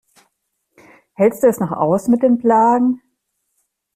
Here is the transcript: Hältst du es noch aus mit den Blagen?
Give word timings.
Hältst 1.13 1.43
du 1.43 1.47
es 1.47 1.59
noch 1.59 1.69
aus 1.71 2.07
mit 2.07 2.23
den 2.23 2.39
Blagen? 2.39 3.03